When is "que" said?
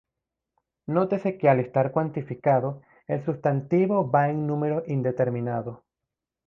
1.37-1.47